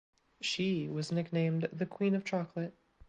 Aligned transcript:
She 0.41 0.89
was 0.89 1.11
nicknamed 1.11 1.69
"the 1.71 1.85
queen 1.85 2.15
of 2.15 2.25
chocolate". 2.25 2.73